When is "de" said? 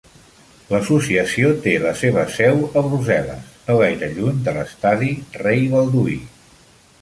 4.49-4.55